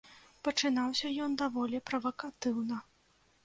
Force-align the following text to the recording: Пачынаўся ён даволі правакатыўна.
Пачынаўся 0.47 1.11
ён 1.27 1.37
даволі 1.43 1.85
правакатыўна. 1.93 2.85